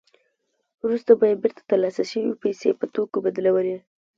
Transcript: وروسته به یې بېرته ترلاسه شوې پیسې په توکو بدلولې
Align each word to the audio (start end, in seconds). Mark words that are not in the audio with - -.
وروسته 0.83 1.11
به 1.19 1.25
یې 1.29 1.35
بېرته 1.41 1.61
ترلاسه 1.69 2.03
شوې 2.11 2.33
پیسې 2.43 2.69
په 2.79 2.85
توکو 2.93 3.17
بدلولې 3.25 3.77